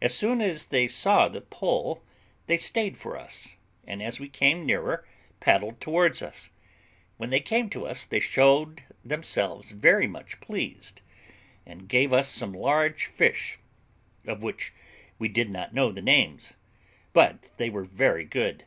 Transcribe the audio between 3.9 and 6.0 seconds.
as we came nearer paddled